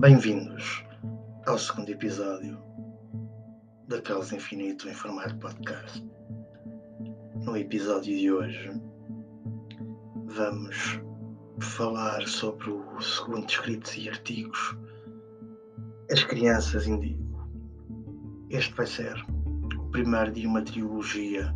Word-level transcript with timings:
Bem-vindos 0.00 0.84
ao 1.44 1.58
segundo 1.58 1.90
episódio 1.90 2.56
da 3.88 4.00
Causa 4.00 4.36
Infinito 4.36 4.88
em 4.88 4.94
formato 4.94 5.36
podcast. 5.38 6.06
No 7.44 7.56
episódio 7.56 8.16
de 8.16 8.30
hoje 8.30 8.80
vamos 10.26 11.00
falar 11.60 12.28
sobre 12.28 12.70
o 12.70 13.00
segundo 13.00 13.48
escritos 13.48 13.96
e 13.96 14.08
artigos 14.08 14.78
As 16.12 16.22
Crianças 16.22 16.86
Indigo. 16.86 17.50
Este 18.50 18.72
vai 18.74 18.86
ser 18.86 19.16
o 19.76 19.90
primeiro 19.90 20.30
de 20.30 20.46
uma 20.46 20.62
trilogia 20.62 21.52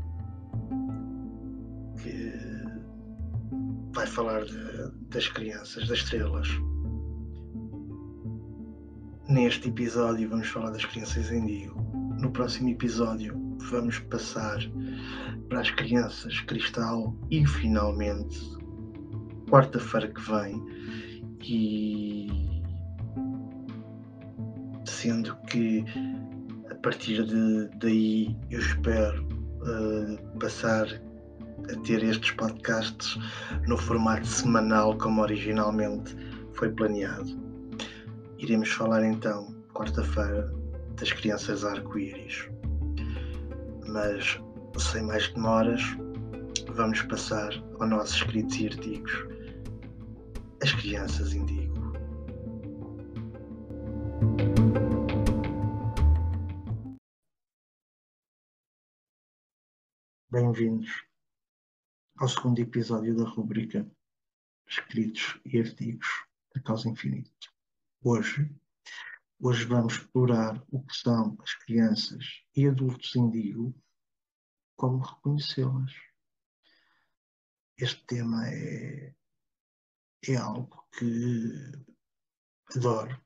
que 2.03 2.33
vai 3.95 4.07
falar 4.09 4.45
de, 4.47 4.91
das 5.11 5.29
crianças, 5.29 5.87
das 5.87 5.99
estrelas 5.99 6.49
Neste 9.33 9.71
episódio 9.71 10.29
vamos 10.29 10.49
falar 10.49 10.73
das 10.73 10.85
crianças 10.85 11.33
Indigo. 11.33 11.81
No 12.21 12.31
próximo 12.31 12.69
episódio 12.69 13.35
vamos 13.71 13.99
passar 13.99 14.59
para 15.49 15.61
as 15.61 15.71
crianças 15.71 16.39
Cristal 16.41 17.17
e 17.31 17.47
finalmente 17.47 18.39
quarta-feira 19.49 20.09
que 20.09 20.21
vem 20.21 20.63
e 21.41 22.61
sendo 24.85 25.35
que 25.47 25.83
a 26.71 26.75
partir 26.75 27.25
de 27.25 27.71
daí 27.79 28.37
eu 28.51 28.61
espero 28.61 29.27
uh, 29.63 30.39
passar 30.39 30.87
a 31.73 31.81
ter 31.87 32.05
estes 32.05 32.33
podcasts 32.33 33.19
no 33.67 33.79
formato 33.79 34.27
semanal 34.27 34.99
como 34.99 35.23
originalmente 35.23 36.15
foi 36.53 36.71
planeado. 36.71 37.42
Iremos 38.43 38.73
falar 38.73 39.05
então, 39.05 39.55
quarta-feira, 39.73 40.53
das 40.97 41.13
crianças 41.13 41.65
arco-íris. 41.65 42.51
Mas, 43.87 44.41
sem 44.77 45.05
mais 45.07 45.33
demoras, 45.33 45.81
vamos 46.75 47.01
passar 47.03 47.53
aos 47.79 47.89
nossos 47.89 48.17
escritos 48.17 48.57
e 48.59 48.67
artigos. 48.67 49.13
As 50.61 50.73
crianças 50.73 51.33
indigo. 51.35 51.93
Bem-vindos 60.33 60.91
ao 62.19 62.27
segundo 62.27 62.59
episódio 62.59 63.15
da 63.15 63.25
rubrica 63.25 63.89
Escritos 64.67 65.39
e 65.45 65.61
Artigos 65.61 66.09
da 66.53 66.61
Causa 66.61 66.89
Infinita 66.89 67.52
hoje. 68.03 68.51
Hoje 69.41 69.65
vamos 69.65 69.95
explorar 69.95 70.63
o 70.71 70.83
que 70.83 70.95
são 70.95 71.37
as 71.41 71.55
crianças 71.55 72.25
e 72.57 72.67
adultos 72.67 73.15
indigo, 73.15 73.75
como 74.77 74.99
reconhecê-las. 74.99 75.93
Este 77.79 78.05
tema 78.07 78.49
é, 78.49 79.15
é 80.29 80.37
algo 80.37 80.85
que 80.99 81.53
adoro. 82.77 83.21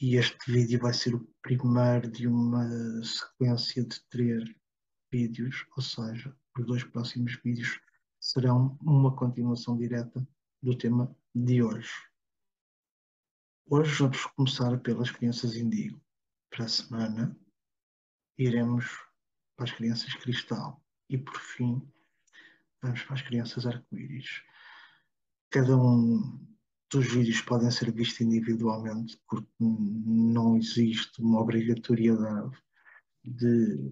E 0.00 0.16
este 0.16 0.50
vídeo 0.50 0.80
vai 0.80 0.94
ser 0.94 1.14
o 1.14 1.28
primeiro 1.42 2.10
de 2.10 2.26
uma 2.26 2.64
sequência 3.04 3.84
de 3.84 4.00
três 4.08 4.44
vídeos, 5.12 5.66
ou 5.76 5.82
seja, 5.82 6.36
os 6.58 6.66
dois 6.66 6.82
próximos 6.84 7.36
vídeos 7.44 7.80
serão 8.20 8.78
uma 8.82 9.14
continuação 9.14 9.76
direta 9.76 10.26
do 10.60 10.76
tema 10.76 11.14
de 11.34 11.62
hoje. 11.62 12.11
Hoje 13.74 14.00
vamos 14.00 14.26
começar 14.36 14.78
pelas 14.80 15.10
crianças 15.10 15.56
indigo. 15.56 15.98
Para 16.50 16.66
a 16.66 16.68
semana 16.68 17.34
iremos 18.36 18.84
para 19.56 19.64
as 19.64 19.72
crianças 19.72 20.12
cristal. 20.16 20.84
E 21.08 21.16
por 21.16 21.40
fim 21.40 21.90
vamos 22.82 23.02
para 23.02 23.14
as 23.14 23.22
crianças 23.22 23.66
arco-íris. 23.66 24.42
Cada 25.48 25.74
um 25.74 26.38
dos 26.90 27.06
vídeos 27.14 27.40
podem 27.40 27.70
ser 27.70 27.90
vistos 27.92 28.20
individualmente 28.20 29.18
porque 29.26 29.48
não 29.58 30.54
existe 30.58 31.22
uma 31.22 31.40
obrigatoriedade 31.40 32.54
de 33.24 33.90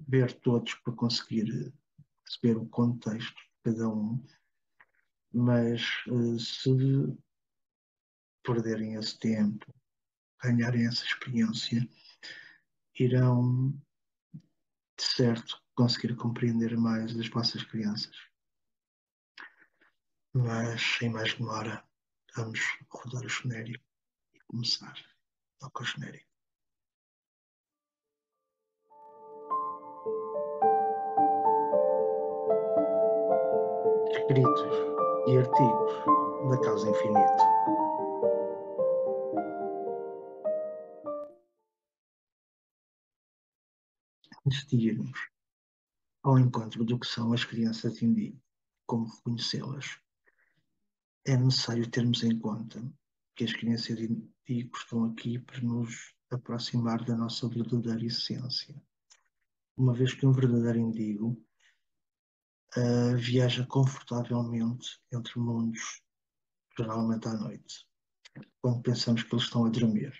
ver 0.00 0.32
todos 0.40 0.74
para 0.82 0.94
conseguir 0.94 1.72
perceber 2.24 2.58
o 2.58 2.66
contexto 2.66 3.36
de 3.36 3.70
cada 3.72 3.88
um. 3.88 4.20
Mas 5.32 5.80
eh, 6.08 6.38
se 6.40 7.16
perderem 8.42 8.94
esse 8.94 9.18
tempo, 9.18 9.74
ganharem 10.42 10.86
essa 10.86 11.04
experiência, 11.04 11.88
irão, 12.98 13.70
de 14.96 15.02
certo, 15.02 15.62
conseguir 15.74 16.14
compreender 16.16 16.76
mais 16.76 17.16
as 17.16 17.28
vossas 17.28 17.62
crianças. 17.62 18.14
Mas, 20.34 20.80
sem 20.98 21.10
mais 21.10 21.34
demora, 21.34 21.84
vamos 22.34 22.60
rodar 22.88 23.24
o 23.24 23.28
genérico 23.28 23.84
e 24.34 24.40
começar. 24.40 24.94
Toca 25.58 25.82
o 25.82 25.86
genérico. 25.86 26.30
Escritos 34.10 34.92
e 35.26 35.38
artigos 35.38 36.50
da 36.50 36.60
Causa 36.62 36.88
Infinita. 36.88 37.51
Antes 44.46 44.66
de 44.66 44.76
irmos 44.76 45.18
ao 46.22 46.38
encontro 46.38 46.84
do 46.84 46.98
que 46.98 47.06
são 47.06 47.32
as 47.32 47.44
crianças 47.44 48.00
indígenas, 48.02 48.42
como 48.86 49.06
reconhecê-las, 49.06 49.98
é 51.24 51.36
necessário 51.36 51.88
termos 51.90 52.22
em 52.22 52.38
conta 52.38 52.82
que 53.34 53.44
as 53.44 53.52
crianças 53.52 53.98
indígenas 53.98 54.30
estão 54.74 55.04
aqui 55.04 55.38
para 55.38 55.60
nos 55.60 56.14
aproximar 56.30 57.04
da 57.04 57.16
nossa 57.16 57.48
verdadeira 57.48 58.04
essência. 58.04 58.74
Uma 59.76 59.94
vez 59.94 60.14
que 60.14 60.26
um 60.26 60.32
verdadeiro 60.32 60.78
indigo 60.78 61.40
uh, 62.76 63.16
viaja 63.16 63.66
confortavelmente 63.66 65.00
entre 65.12 65.38
mundos, 65.38 66.02
geralmente 66.76 67.28
à 67.28 67.34
noite, 67.34 67.86
quando 68.60 68.82
pensamos 68.82 69.22
que 69.22 69.34
eles 69.34 69.44
estão 69.44 69.64
a 69.64 69.70
dormir. 69.70 70.12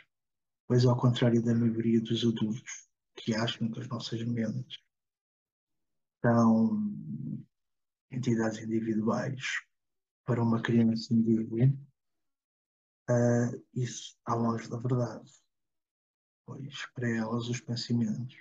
Pois, 0.67 0.85
ao 0.85 0.97
contrário 0.97 1.43
da 1.43 1.55
maioria 1.55 2.01
dos 2.01 2.25
adultos, 2.25 2.82
que 3.17 3.35
acham 3.35 3.71
que 3.71 3.81
as 3.81 3.89
nossas 3.89 4.23
mentes 4.23 4.79
são 6.25 6.79
entidades 8.11 8.59
individuais 8.59 9.43
para 10.25 10.43
uma 10.43 10.63
criança 10.63 11.13
indivídua, 11.13 11.67
uh, 13.11 13.67
isso 13.75 14.17
está 14.17 14.35
longe 14.35 14.69
da 14.69 14.79
verdade. 14.79 15.33
Pois 16.47 16.87
para 16.95 17.09
elas 17.09 17.49
os 17.49 17.61
pensamentos 17.61 18.37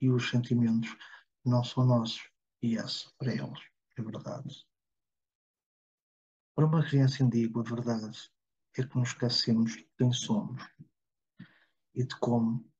e 0.00 0.08
os 0.10 0.28
sentimentos 0.28 0.96
não 1.44 1.64
são 1.64 1.84
nossos 1.86 2.30
e 2.62 2.76
essa 2.76 3.10
para 3.18 3.34
elas 3.34 3.60
é 3.96 4.02
verdade. 4.02 4.66
Para 6.54 6.66
uma 6.66 6.86
criança 6.86 7.22
indígena, 7.22 7.60
a 7.60 7.62
verdade 7.62 8.30
é 8.76 8.82
que 8.82 8.96
nos 8.96 9.08
esquecemos 9.08 9.72
de 9.72 9.88
quem 9.96 10.12
somos 10.12 10.62
e 11.94 12.04
de 12.04 12.18
como 12.18 12.70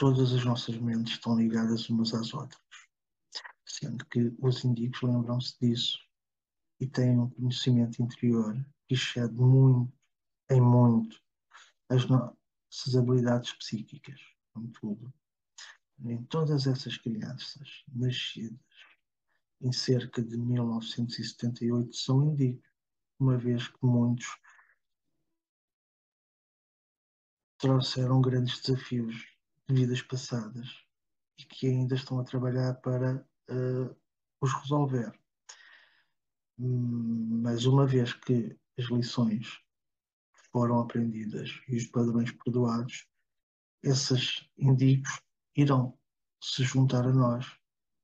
todas 0.00 0.32
as 0.32 0.42
nossas 0.46 0.78
mentes 0.78 1.12
estão 1.12 1.38
ligadas 1.38 1.90
umas 1.90 2.14
às 2.14 2.32
outras, 2.32 2.58
sendo 3.66 4.02
que 4.06 4.34
os 4.38 4.64
indígenas 4.64 5.02
lembram-se 5.02 5.60
disso 5.60 5.98
e 6.80 6.86
têm 6.86 7.18
um 7.18 7.28
conhecimento 7.28 8.02
interior 8.02 8.54
que 8.88 8.94
excede 8.94 9.34
muito, 9.34 9.92
em 10.50 10.58
muito, 10.58 11.22
as 11.90 12.06
nossas 12.06 12.96
habilidades 12.96 13.52
psíquicas, 13.52 14.18
tudo. 14.80 15.12
Nem 15.98 16.24
todas 16.24 16.66
essas 16.66 16.96
crianças 16.96 17.84
nascidas 17.92 18.58
em 19.60 19.70
cerca 19.70 20.22
de 20.22 20.38
1978 20.38 21.94
são 21.94 22.32
indígenas, 22.32 22.64
uma 23.18 23.36
vez 23.36 23.68
que 23.68 23.84
muitos 23.84 24.34
trouxeram 27.58 28.22
grandes 28.22 28.62
desafios 28.62 29.38
vidas 29.72 30.02
passadas 30.02 30.68
e 31.38 31.44
que 31.44 31.66
ainda 31.66 31.94
estão 31.94 32.18
a 32.18 32.24
trabalhar 32.24 32.74
para 32.74 33.26
uh, 33.50 33.96
os 34.40 34.52
resolver. 34.54 35.12
Hum, 36.58 37.40
mas 37.42 37.64
uma 37.64 37.86
vez 37.86 38.12
que 38.12 38.58
as 38.78 38.86
lições 38.86 39.60
foram 40.52 40.80
aprendidas 40.80 41.60
e 41.68 41.76
os 41.76 41.86
padrões 41.86 42.30
perdoados, 42.32 43.06
esses 43.82 44.48
indícios 44.58 45.22
irão 45.56 45.98
se 46.42 46.62
juntar 46.64 47.06
a 47.06 47.12
nós 47.12 47.46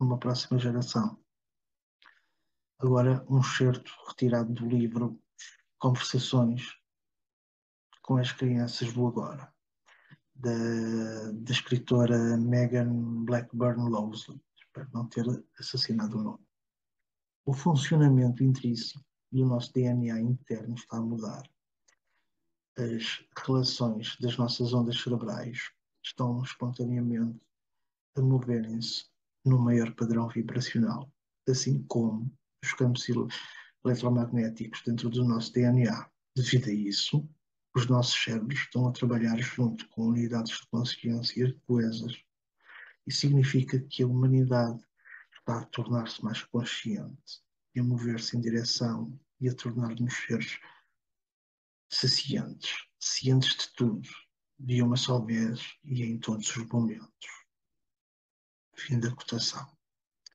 numa 0.00 0.18
próxima 0.18 0.58
geração. 0.58 1.18
Agora, 2.78 3.24
um 3.28 3.42
certo 3.42 3.90
retirado 4.06 4.52
do 4.52 4.66
livro 4.66 5.20
Conversações 5.78 6.74
com 8.02 8.16
as 8.16 8.32
crianças 8.32 8.92
do 8.92 9.06
agora, 9.06 9.52
da, 10.38 11.32
da 11.32 11.52
escritora 11.52 12.36
Megan 12.36 13.24
Blackburn 13.24 13.88
Lowsley. 13.88 14.40
Espero 14.56 14.88
não 14.92 15.06
ter 15.06 15.24
assassinado 15.58 16.18
o 16.18 16.22
nome. 16.22 16.46
O 17.44 17.52
funcionamento 17.52 18.42
intrínseco 18.42 19.04
do 19.32 19.46
nosso 19.46 19.72
DNA 19.72 20.20
interno 20.20 20.74
está 20.74 20.98
a 20.98 21.00
mudar. 21.00 21.48
As 22.76 23.24
relações 23.44 24.16
das 24.20 24.36
nossas 24.36 24.74
ondas 24.74 25.00
cerebrais 25.00 25.70
estão 26.04 26.42
espontaneamente 26.42 27.40
a 28.16 28.20
moverem-se 28.20 29.06
num 29.44 29.58
maior 29.58 29.94
padrão 29.94 30.28
vibracional, 30.28 31.10
assim 31.48 31.82
como 31.84 32.30
os 32.62 32.72
campos 32.74 33.06
eletromagnéticos 33.84 34.82
dentro 34.84 35.08
do 35.08 35.24
nosso 35.24 35.52
DNA. 35.52 36.10
Devido 36.34 36.68
a 36.68 36.72
isso, 36.72 37.26
os 37.76 37.86
nossos 37.88 38.14
cérebros 38.24 38.60
estão 38.60 38.88
a 38.88 38.92
trabalhar 38.92 39.36
junto 39.36 39.86
com 39.90 40.06
unidades 40.06 40.60
de 40.60 40.66
consciência 40.68 41.54
coesas. 41.66 42.16
Isso 43.06 43.20
significa 43.20 43.78
que 43.78 44.02
a 44.02 44.06
humanidade 44.06 44.82
está 45.38 45.60
a 45.60 45.66
tornar-se 45.66 46.24
mais 46.24 46.42
consciente 46.44 47.42
e 47.74 47.80
a 47.80 47.84
mover-se 47.84 48.34
em 48.34 48.40
direção 48.40 49.20
e 49.38 49.50
a 49.50 49.54
tornar-nos 49.54 50.14
seres 50.14 50.58
saciantes, 51.90 52.86
cientes 52.98 53.54
de 53.54 53.74
tudo, 53.74 54.08
de 54.58 54.82
uma 54.82 54.96
só 54.96 55.20
vez 55.20 55.60
e 55.84 56.02
em 56.02 56.18
todos 56.18 56.48
os 56.56 56.66
momentos. 56.68 57.28
Fim 58.74 58.98
da 58.98 59.14
cotação. 59.14 59.70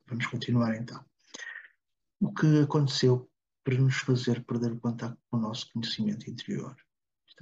Vamos 0.06 0.28
continuar 0.28 0.76
então. 0.76 1.04
O 2.20 2.32
que 2.32 2.62
aconteceu 2.62 3.28
para 3.64 3.80
nos 3.80 3.96
fazer 3.96 4.46
perder 4.46 4.74
o 4.74 4.80
contato 4.80 5.20
com 5.28 5.38
o 5.38 5.42
nosso 5.42 5.72
conhecimento 5.74 6.30
interior? 6.30 6.76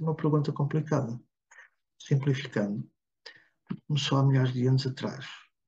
É 0.00 0.02
uma 0.02 0.14
pergunta 0.14 0.50
complicada. 0.50 1.20
Simplificando, 1.98 2.90
começou 3.86 4.16
há 4.16 4.22
milhares 4.22 4.54
de 4.54 4.66
anos 4.66 4.86
atrás, 4.86 5.26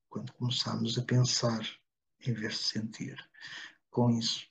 quando 0.09 0.33
começámos 0.33 0.97
a 0.97 1.03
pensar 1.03 1.61
em 2.19 2.33
vez 2.33 2.53
de 2.53 2.63
sentir. 2.63 3.29
Com 3.91 4.09
isso, 4.09 4.49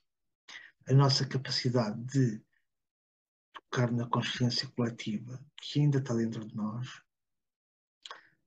a 0.89 0.93
nossa 0.93 1.27
capacidade 1.27 2.01
de 2.05 2.41
tocar 3.53 3.91
na 3.91 4.09
consciência 4.09 4.69
coletiva, 4.69 5.45
que 5.57 5.81
ainda 5.81 5.99
está 5.99 6.15
dentro 6.15 6.47
de 6.47 6.55
nós, 6.55 7.03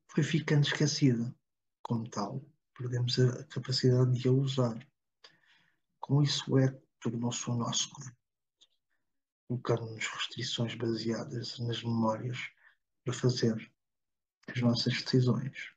foi 0.07 0.23
ficando 0.23 0.65
esquecida. 0.65 1.35
Como 1.83 2.09
tal, 2.09 2.41
perdemos 2.77 3.19
a 3.19 3.43
capacidade 3.47 4.17
de 4.17 4.29
a 4.29 4.31
usar. 4.31 4.87
Com 5.99 6.23
isso, 6.23 6.57
é 6.57 6.71
tornou-se 7.01 7.49
o 7.49 7.55
nosso 7.55 7.89
colocando-nos 9.47 10.07
restrições 10.07 10.75
baseadas 10.75 11.59
nas 11.59 11.83
memórias 11.83 12.37
para 13.03 13.13
fazer 13.13 13.71
as 14.47 14.61
nossas 14.61 15.01
decisões. 15.01 15.73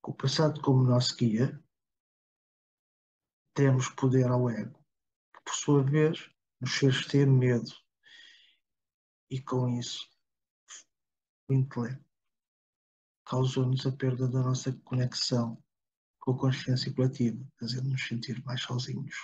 Com 0.00 0.12
o 0.12 0.14
passado 0.14 0.60
como 0.60 0.84
nosso 0.84 1.16
guia, 1.16 1.62
temos 3.54 3.88
poder 3.88 4.28
ao 4.28 4.48
ego, 4.48 4.78
que 5.34 5.42
por 5.44 5.54
sua 5.54 5.82
vez 5.82 6.30
nos 6.60 6.72
fez 6.74 7.06
ter 7.06 7.26
medo 7.26 7.72
e 9.30 9.40
com 9.40 9.68
isso 9.68 10.08
o 11.48 11.54
intelecto 11.54 12.08
causou-nos 13.24 13.86
a 13.86 13.92
perda 13.92 14.26
da 14.26 14.42
nossa 14.42 14.72
conexão 14.84 15.62
com 16.18 16.32
a 16.32 16.38
consciência 16.38 16.92
coletiva, 16.94 17.38
fazendo-nos 17.60 18.06
sentir 18.06 18.42
mais 18.42 18.62
sozinhos. 18.62 19.14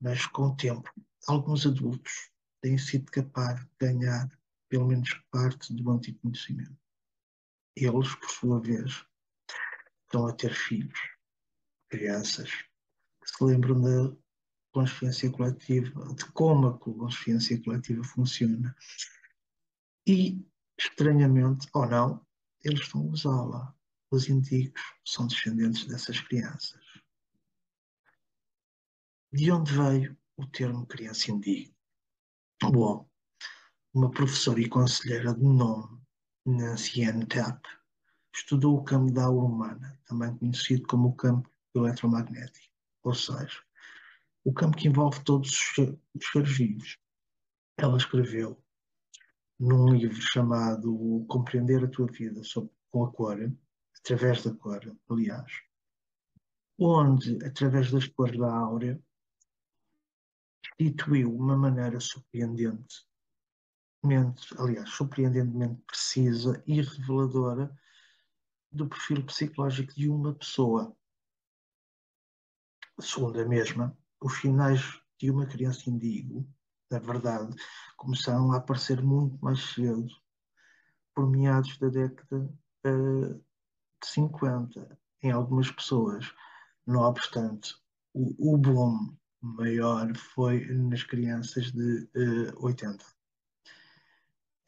Mas 0.00 0.26
com 0.26 0.48
o 0.48 0.56
tempo, 0.56 0.88
alguns 1.26 1.66
adultos 1.66 2.30
têm 2.60 2.78
sido 2.78 3.10
capazes 3.10 3.64
de 3.64 3.70
ganhar 3.78 4.30
pelo 4.68 4.86
menos 4.86 5.12
parte 5.30 5.72
do 5.72 5.90
antigo 5.90 6.18
conhecimento. 6.20 6.76
Eles, 7.74 8.14
por 8.14 8.30
sua 8.30 8.60
vez, 8.60 9.04
estão 10.04 10.26
a 10.26 10.32
ter 10.32 10.54
filhos, 10.54 10.98
crianças, 11.88 12.50
que 12.50 13.30
se 13.30 13.44
lembram 13.44 13.80
da 13.80 14.16
consciência 14.72 15.30
coletiva, 15.30 16.14
de 16.14 16.24
como 16.32 16.68
a 16.68 16.78
consciência 16.78 17.60
coletiva 17.62 18.02
funciona. 18.04 18.74
E, 20.06 20.44
estranhamente 20.78 21.68
ou 21.72 21.86
não, 21.86 22.26
eles 22.62 22.80
estão 22.80 23.02
a 23.02 23.04
usá-la. 23.04 23.74
Os 24.10 24.28
indígenas 24.28 24.82
são 25.04 25.26
descendentes 25.26 25.84
dessas 25.86 26.20
crianças. 26.20 26.87
De 29.30 29.52
onde 29.52 29.70
veio 29.70 30.16
o 30.38 30.46
termo 30.46 30.86
criança 30.86 31.30
indígena? 31.30 31.76
Bom, 32.62 33.06
uma 33.92 34.10
professora 34.10 34.58
e 34.58 34.66
conselheira 34.66 35.34
de 35.34 35.44
nome 35.44 36.00
Nancy 36.46 37.04
Ann 37.04 37.26
estudou 38.34 38.78
o 38.78 38.84
campo 38.84 39.12
da 39.12 39.24
aura 39.24 39.44
humana, 39.44 40.00
também 40.06 40.34
conhecido 40.38 40.88
como 40.88 41.08
o 41.08 41.14
campo 41.14 41.50
eletromagnético, 41.74 42.74
ou 43.02 43.14
seja, 43.14 43.62
o 44.44 44.52
campo 44.54 44.78
que 44.78 44.88
envolve 44.88 45.22
todos 45.24 45.50
os 45.50 46.26
seres 46.32 46.56
vivos. 46.56 46.98
Ela 47.76 47.98
escreveu 47.98 48.58
num 49.60 49.92
livro 49.94 50.22
chamado 50.22 51.26
Compreender 51.28 51.84
a 51.84 51.88
Tua 51.88 52.06
Vida 52.06 52.42
sobre, 52.42 52.70
com 52.90 53.04
a 53.04 53.12
Cor, 53.12 53.38
através 53.98 54.42
da 54.42 54.54
cor, 54.54 54.96
aliás, 55.10 55.52
onde, 56.78 57.44
através 57.44 57.90
das 57.90 58.06
cores 58.08 58.38
da 58.38 58.50
áurea, 58.50 58.98
instituiu 60.78 61.34
uma 61.34 61.56
maneira 61.56 61.98
surpreendente, 62.00 63.04
aliás, 64.58 64.88
surpreendentemente 64.90 65.82
precisa 65.86 66.62
e 66.66 66.80
reveladora 66.80 67.76
do 68.70 68.88
perfil 68.88 69.24
psicológico 69.26 69.92
de 69.94 70.08
uma 70.08 70.34
pessoa. 70.34 70.96
Segundo 73.00 73.40
a 73.40 73.44
mesma, 73.44 73.96
os 74.20 74.40
sinais 74.40 74.80
de 75.18 75.30
uma 75.30 75.46
criança 75.46 75.90
indígena, 75.90 76.46
na 76.90 76.98
verdade, 77.00 77.54
começaram 77.96 78.52
a 78.52 78.58
aparecer 78.58 79.02
muito 79.02 79.36
mais 79.44 79.60
cedo, 79.72 80.08
por 81.14 81.28
meados 81.28 81.76
da 81.78 81.88
década 81.88 82.48
uh, 82.86 83.34
de 83.34 84.06
50, 84.06 84.98
em 85.22 85.32
algumas 85.32 85.70
pessoas. 85.70 86.32
Não 86.86 87.00
obstante, 87.00 87.74
o, 88.14 88.54
o 88.54 88.56
boom 88.56 89.17
maior 89.40 90.14
foi 90.16 90.66
nas 90.66 91.02
crianças 91.02 91.70
de 91.72 92.02
uh, 92.16 92.48
eh, 92.48 92.54
80, 92.56 93.04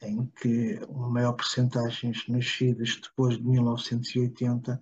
em 0.01 0.25
que 0.27 0.79
uma 0.87 1.09
maior 1.09 1.33
porcentagem 1.33 2.13
nascidas 2.27 2.97
depois 3.01 3.37
de 3.37 3.43
1980 3.43 4.81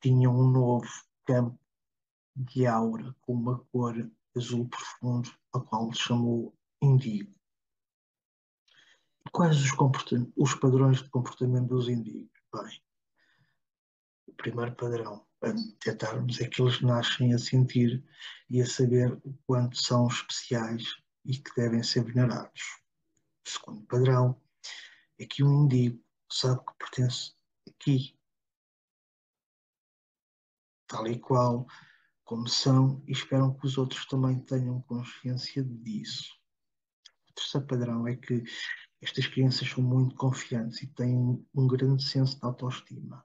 tinham 0.00 0.38
um 0.38 0.50
novo 0.50 0.88
campo 1.24 1.58
de 2.34 2.66
aura 2.66 3.14
com 3.22 3.34
uma 3.34 3.58
cor 3.72 4.08
azul 4.36 4.68
profundo, 4.68 5.30
a 5.52 5.60
qual 5.60 5.92
chamou 5.92 6.54
indigo. 6.80 7.34
Quais 9.32 9.56
os, 9.60 9.72
os 10.36 10.54
padrões 10.54 11.02
de 11.02 11.10
comportamento 11.10 11.68
dos 11.68 11.88
indígenas? 11.88 12.30
Bem, 12.52 12.82
o 14.26 14.32
primeiro 14.32 14.74
padrão 14.74 15.27
para 15.40 15.52
detectarmos 15.52 16.40
é 16.40 16.48
que 16.48 16.62
nascem 16.84 17.32
a 17.32 17.38
sentir 17.38 18.04
e 18.50 18.60
a 18.60 18.66
saber 18.66 19.12
o 19.24 19.32
quanto 19.46 19.80
são 19.80 20.06
especiais 20.08 20.84
e 21.24 21.36
que 21.38 21.54
devem 21.54 21.82
ser 21.82 22.04
venerados. 22.04 22.62
O 23.46 23.50
segundo 23.50 23.86
padrão 23.86 24.40
é 25.18 25.26
que 25.26 25.42
um 25.42 25.64
indivíduo 25.64 26.02
sabe 26.30 26.60
que 26.66 26.78
pertence 26.78 27.32
aqui, 27.68 28.18
tal 30.86 31.06
e 31.06 31.18
qual 31.18 31.66
como 32.24 32.46
são 32.46 33.02
e 33.06 33.12
esperam 33.12 33.54
que 33.54 33.66
os 33.66 33.78
outros 33.78 34.04
também 34.06 34.38
tenham 34.40 34.82
consciência 34.82 35.64
disso. 35.64 36.38
O 37.30 37.32
terceiro 37.32 37.66
padrão 37.66 38.06
é 38.06 38.16
que 38.16 38.44
estas 39.00 39.26
crianças 39.28 39.70
são 39.70 39.82
muito 39.82 40.14
confiantes 40.16 40.82
e 40.82 40.88
têm 40.88 41.46
um 41.54 41.66
grande 41.66 42.02
senso 42.02 42.38
de 42.38 42.44
autoestima. 42.44 43.24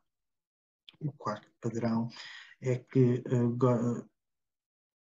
O 1.04 1.12
quarto 1.14 1.48
padrão 1.62 2.10
é 2.62 2.78
que 2.78 3.24
uh, 3.28 4.10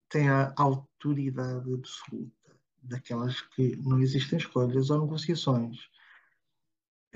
têm 0.09 0.29
a 0.29 0.53
autoridade 0.57 1.73
absoluta, 1.73 2.59
daquelas 2.81 3.41
que 3.41 3.75
não 3.77 3.99
existem 3.99 4.37
escolhas 4.37 4.89
ou 4.89 5.01
negociações, 5.01 5.77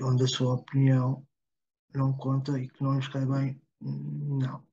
onde 0.00 0.24
a 0.24 0.28
sua 0.28 0.54
opinião 0.54 1.26
não 1.94 2.12
conta 2.12 2.58
e 2.58 2.68
que 2.68 2.82
não 2.82 2.96
lhes 2.96 3.08
cai 3.08 3.24
bem, 3.24 3.62
não 3.80 4.64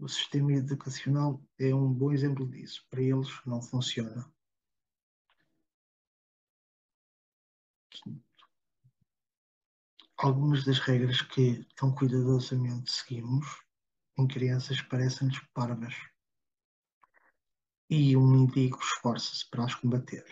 o 0.00 0.08
sistema 0.08 0.52
educacional 0.52 1.40
é 1.58 1.74
um 1.74 1.92
bom 1.92 2.12
exemplo 2.12 2.46
disso. 2.46 2.84
Para 2.90 3.02
eles 3.02 3.28
não 3.46 3.62
funciona. 3.62 4.30
Algumas 10.18 10.64
das 10.64 10.78
regras 10.78 11.20
que 11.20 11.62
tão 11.76 11.94
cuidadosamente 11.94 12.90
seguimos 12.90 13.46
em 14.16 14.26
crianças 14.26 14.80
parecem-nos 14.80 15.38
parvas. 15.52 15.94
E 17.90 18.16
um 18.16 18.34
indigo 18.34 18.78
esforça-se 18.80 19.48
para 19.50 19.64
as 19.64 19.74
combater. 19.74 20.24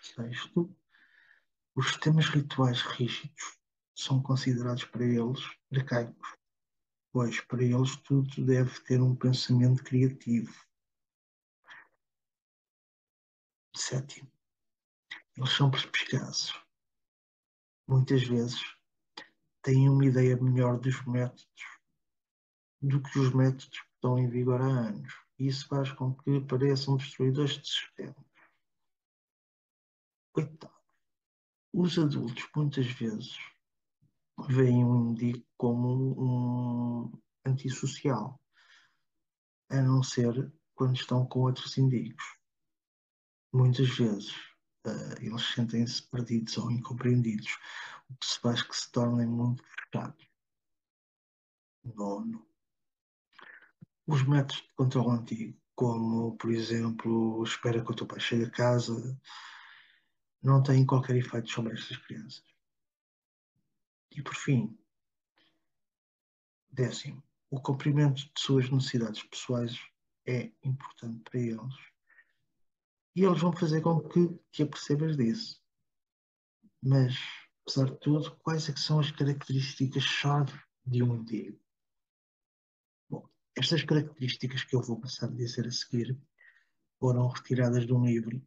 Sexto, 0.00 0.74
os 1.74 1.88
sistemas 1.88 2.28
rituais 2.28 2.80
rígidos 2.80 3.58
são 3.94 4.22
considerados 4.22 4.84
para 4.84 5.04
eles 5.04 5.40
arcaicos, 5.70 6.36
pois 7.12 7.40
para 7.42 7.62
eles 7.62 7.94
tudo 7.96 8.44
deve 8.44 8.80
ter 8.80 9.02
um 9.02 9.14
pensamento 9.14 9.84
criativo. 9.84 10.52
Sétimo, 13.76 14.30
eles 15.36 15.50
são 15.50 15.70
perspicazes. 15.70 16.61
Muitas 17.92 18.22
vezes 18.22 18.58
têm 19.60 19.86
uma 19.90 20.06
ideia 20.06 20.34
melhor 20.38 20.80
dos 20.80 21.04
métodos 21.04 21.46
do 22.80 23.02
que 23.02 23.18
os 23.18 23.34
métodos 23.34 23.68
que 23.68 23.86
estão 23.96 24.18
em 24.18 24.30
vigor 24.30 24.62
há 24.62 24.64
anos. 24.64 25.12
Isso 25.38 25.68
faz 25.68 25.92
com 25.92 26.14
que 26.14 26.40
pareçam 26.40 26.96
destruidores 26.96 27.58
de 27.58 27.68
sistemas. 27.68 28.24
Oitavo, 30.34 30.74
os 31.70 31.98
adultos 31.98 32.48
muitas 32.56 32.86
vezes 32.86 33.36
veem 34.48 34.86
o 34.86 35.10
indico 35.10 35.46
como 35.58 36.14
um 36.18 37.22
antissocial, 37.44 38.40
a 39.68 39.82
não 39.82 40.02
ser 40.02 40.50
quando 40.74 40.96
estão 40.96 41.26
com 41.26 41.40
outros 41.40 41.76
indígenas. 41.76 42.24
Muitas 43.52 43.90
vezes 43.90 44.51
uh, 44.86 45.20
eles 45.20 45.42
sentem-se 45.54 46.02
perdidos 46.02 46.56
ou 46.58 46.70
incompreendidos, 46.70 47.58
o 48.08 48.14
que 48.14 48.26
se 48.26 48.38
faz 48.40 48.62
que 48.62 48.76
se 48.76 48.90
tornem 48.90 49.26
muito 49.26 49.62
fechados. 49.64 50.26
Nono. 51.84 52.46
Os 54.06 54.22
métodos 54.26 54.62
de 54.62 54.72
controle 54.74 55.18
antigo, 55.18 55.58
como, 55.74 56.36
por 56.36 56.52
exemplo, 56.52 57.42
espera 57.44 57.84
que 57.84 57.90
o 57.90 57.94
teu 57.94 58.06
pai 58.06 58.20
chegue 58.20 58.44
a 58.44 58.50
casa, 58.50 59.20
não 60.42 60.62
têm 60.62 60.84
qualquer 60.84 61.16
efeito 61.16 61.50
sobre 61.50 61.74
estas 61.74 61.96
crianças. 61.98 62.44
E 64.10 64.20
por 64.20 64.34
fim, 64.34 64.76
décimo, 66.70 67.22
o 67.50 67.60
cumprimento 67.60 68.16
de 68.16 68.32
suas 68.36 68.68
necessidades 68.70 69.22
pessoais 69.22 69.78
é 70.26 70.50
importante 70.64 71.20
para 71.20 71.40
eles. 71.40 71.91
E 73.14 73.24
eles 73.24 73.40
vão 73.40 73.52
fazer 73.52 73.80
com 73.82 74.00
que, 74.00 74.28
que 74.50 74.62
apercebas 74.62 75.16
disso. 75.16 75.62
Mas, 76.82 77.14
apesar 77.62 77.86
de 77.86 78.00
tudo, 78.00 78.36
quais 78.38 78.68
é 78.68 78.76
são 78.76 78.98
as 78.98 79.10
características-chave 79.10 80.52
de 80.86 81.02
um 81.02 81.16
indivíduo? 81.16 81.60
Bom, 83.10 83.28
estas 83.56 83.84
características 83.84 84.64
que 84.64 84.74
eu 84.74 84.82
vou 84.82 85.00
passar 85.00 85.26
a 85.26 85.34
dizer 85.34 85.66
a 85.66 85.70
seguir 85.70 86.18
foram 86.98 87.28
retiradas 87.28 87.86
de 87.86 87.92
um 87.92 88.04
livro 88.04 88.42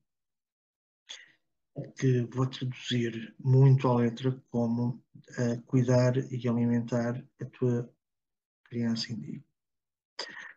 que 1.97 2.21
vou 2.33 2.47
traduzir 2.47 3.35
muito 3.39 3.87
à 3.87 3.95
letra 3.95 4.31
como 4.49 5.03
uh, 5.37 5.61
cuidar 5.65 6.17
e 6.31 6.47
alimentar 6.47 7.23
a 7.41 7.45
tua 7.45 7.93
criança 8.63 9.11
indígena. 9.11 9.45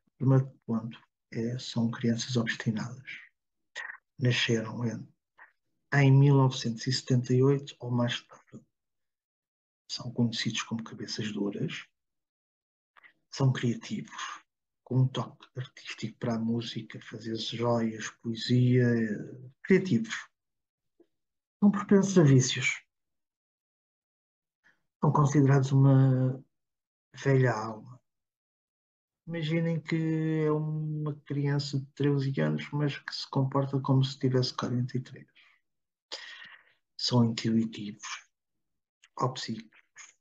O 0.06 0.16
primeiro 0.18 0.46
ponto 0.64 0.98
é, 1.32 1.58
são 1.58 1.90
crianças 1.90 2.36
obstinadas. 2.36 3.27
Nasceram 4.18 4.84
em, 4.84 5.08
em 5.94 6.12
1978 6.12 7.76
ou 7.78 7.90
mais 7.90 8.20
tarde. 8.22 8.64
São 9.90 10.12
conhecidos 10.12 10.62
como 10.62 10.82
cabeças 10.82 11.32
duras. 11.32 11.86
São 13.30 13.52
criativos, 13.52 14.42
com 14.82 15.02
um 15.02 15.08
toque 15.08 15.46
artístico 15.56 16.18
para 16.18 16.34
a 16.34 16.38
música, 16.38 17.00
fazer 17.00 17.36
joias, 17.36 18.10
poesia, 18.22 18.86
criativos 19.62 20.28
são 21.60 21.70
propensos 21.72 22.16
a 22.18 22.22
vícios. 22.22 22.84
São 25.00 25.12
considerados 25.12 25.72
uma 25.72 26.42
velha 27.14 27.52
alma. 27.52 27.97
Imaginem 29.28 29.78
que 29.78 30.44
é 30.46 30.50
uma 30.50 31.14
criança 31.26 31.78
de 31.78 31.84
13 31.94 32.40
anos, 32.40 32.66
mas 32.72 32.96
que 32.96 33.14
se 33.14 33.28
comporta 33.28 33.78
como 33.78 34.02
se 34.02 34.18
tivesse 34.18 34.54
43. 34.54 35.26
São 36.96 37.26
intuitivos, 37.26 38.08
ou 39.20 39.30
psíquicos, 39.34 40.14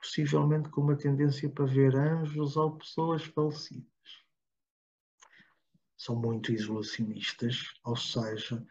possivelmente 0.00 0.70
com 0.70 0.80
uma 0.80 0.96
tendência 0.96 1.50
para 1.50 1.66
ver 1.66 1.94
anjos 1.94 2.56
ou 2.56 2.78
pessoas 2.78 3.22
falecidas. 3.24 3.92
São 5.98 6.16
muito 6.16 6.50
isolacionistas, 6.50 7.74
ou 7.84 7.94
seja, 7.94 8.66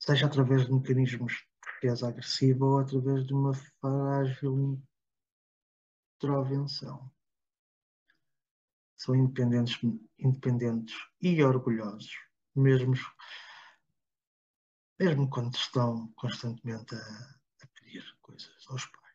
seja 0.00 0.26
através 0.26 0.66
de 0.66 0.72
mecanismos 0.72 1.32
de 1.32 1.72
defesa 1.74 2.08
agressiva 2.08 2.64
ou 2.64 2.78
através 2.80 3.24
de 3.24 3.32
uma 3.32 3.54
frágil 3.54 4.82
intervenção. 6.16 7.08
São 8.96 9.14
independentes, 9.14 9.78
independentes 10.18 10.96
e 11.20 11.42
orgulhosos, 11.42 12.10
mesmo, 12.54 12.94
mesmo 14.98 15.28
quando 15.28 15.54
estão 15.54 16.08
constantemente 16.16 16.94
a, 16.94 16.98
a 17.62 17.66
pedir 17.74 18.04
coisas 18.22 18.66
aos 18.68 18.86
pais. 18.86 19.06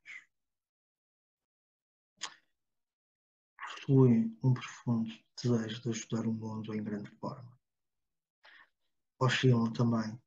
Possuem 3.57 4.38
um 4.43 4.53
profundo 4.53 5.11
desejo 5.41 5.81
de 5.81 5.89
ajudar 5.89 6.27
o 6.27 6.33
mundo 6.33 6.75
em 6.75 6.83
grande 6.83 7.09
forma. 7.17 7.59
Oscilam 9.19 9.73
também 9.73 10.21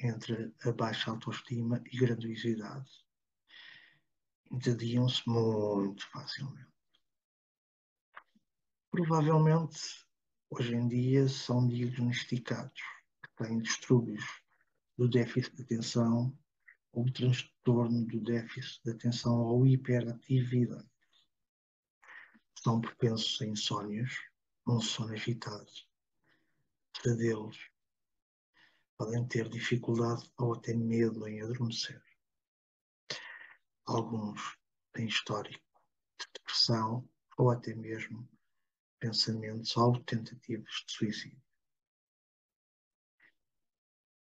entre 0.00 0.54
a 0.64 0.72
baixa 0.72 1.10
autoestima 1.10 1.82
e 1.90 1.96
grandiosidade. 1.96 2.90
Entediam-se 4.50 5.28
muito 5.28 6.06
facilmente. 6.10 6.75
Provavelmente, 8.96 10.06
hoje 10.48 10.74
em 10.74 10.88
dia, 10.88 11.28
são 11.28 11.68
diagnosticados 11.68 12.80
que 13.22 13.44
têm 13.44 13.58
distúrbios 13.58 14.24
do 14.96 15.06
déficit 15.06 15.54
de 15.54 15.64
atenção 15.64 16.34
ou 16.92 17.04
transtorno 17.12 18.06
do 18.06 18.18
déficit 18.22 18.82
de 18.82 18.92
atenção 18.92 19.38
ou 19.38 19.66
hiperatividade. 19.66 20.88
São 22.58 22.80
propensos 22.80 23.38
a 23.42 23.44
insónias, 23.44 24.12
um 24.66 24.80
sono 24.80 25.12
agitado, 25.12 25.70
pesadelos, 26.94 27.70
podem 28.96 29.28
ter 29.28 29.46
dificuldade 29.50 30.32
ou 30.38 30.54
até 30.54 30.72
medo 30.72 31.28
em 31.28 31.42
adormecer. 31.42 32.02
Alguns 33.84 34.56
têm 34.94 35.06
histórico 35.06 35.62
de 36.18 36.26
depressão 36.32 37.06
ou 37.36 37.50
até 37.50 37.74
mesmo 37.74 38.26
pensamentos 38.98 39.76
ou 39.76 40.00
tentativas 40.04 40.84
de 40.86 40.92
suicídio. 40.92 41.42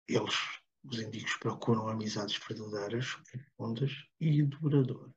Eles, 0.08 0.36
os 0.84 1.00
indígenas, 1.00 1.38
procuram 1.38 1.88
amizades 1.88 2.38
verdadeiras, 2.38 3.16
profundas 3.32 3.92
e 4.20 4.44
duradouras. 4.44 5.14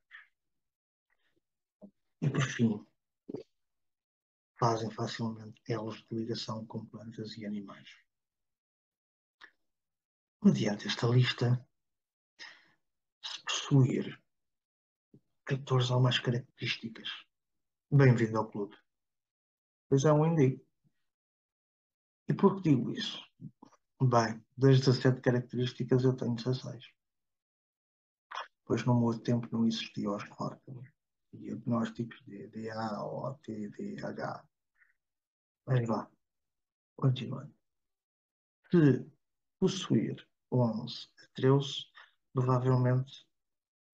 E 2.22 2.30
por 2.30 2.42
fim, 2.42 2.86
fazem 4.58 4.90
facilmente 4.90 5.60
elos 5.68 6.02
de 6.04 6.14
ligação 6.14 6.64
com 6.66 6.86
plantas 6.86 7.36
e 7.36 7.44
animais. 7.44 7.88
Mediante 10.42 10.86
esta 10.86 11.06
lista, 11.06 11.66
se 13.22 13.42
possuir 13.42 14.22
14 15.46 15.92
ou 15.92 16.00
mais 16.00 16.18
características, 16.18 17.08
bem-vindo 17.90 18.38
ao 18.38 18.50
clube. 18.50 18.76
Pois 19.88 20.04
é 20.04 20.12
um 20.12 20.26
indigo. 20.26 20.64
E 22.28 22.34
por 22.34 22.56
que 22.56 22.70
digo 22.70 22.90
isso? 22.90 23.22
Bem, 24.02 24.44
das 24.56 24.80
17 24.80 25.20
características 25.20 26.04
eu 26.04 26.16
tenho 26.16 26.34
16. 26.34 26.84
Pois 28.64 28.84
no 28.84 28.98
meu 28.98 29.18
tempo 29.20 29.48
não 29.52 29.66
existia 29.66 30.10
os 30.10 30.24
cálculos 30.24 30.88
e 31.32 31.38
diagnósticos 31.38 32.22
de 32.26 32.48
DA 32.48 33.02
ou 33.02 33.34
TDAH. 33.38 34.46
Mas 35.66 35.86
vá, 35.86 36.10
continuando. 36.96 37.54
Se 38.70 39.06
possuir 39.58 40.26
11 40.50 41.08
a 41.22 41.26
13 41.34 41.86
provavelmente 42.32 43.26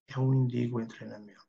é 0.09 0.19
um 0.19 0.35
indigo 0.35 0.81
em 0.81 0.89
treinamento, 0.89 1.47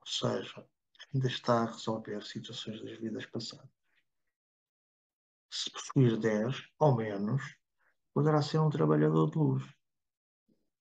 ou 0.00 0.06
seja, 0.06 0.68
ainda 1.14 1.28
está 1.28 1.62
a 1.62 1.66
resolver 1.66 2.22
situações 2.22 2.82
das 2.82 2.98
vidas 2.98 3.26
passadas. 3.26 3.68
Se 5.50 5.70
possuir 5.70 6.18
10 6.18 6.56
ou 6.78 6.96
menos, 6.96 7.42
poderá 8.14 8.40
ser 8.40 8.58
um 8.58 8.70
trabalhador 8.70 9.30
de 9.30 9.38
luz. 9.38 9.62